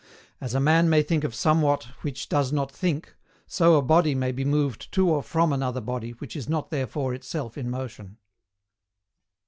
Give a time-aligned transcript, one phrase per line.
[0.41, 3.15] As a man may think of somewhat which does not think,
[3.45, 7.13] so a body may be moved to or from another body which is not therefore
[7.13, 8.17] itself in motion.